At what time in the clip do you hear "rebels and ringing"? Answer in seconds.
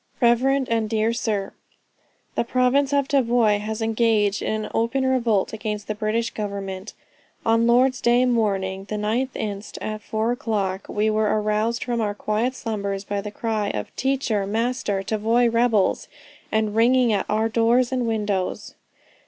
15.53-17.13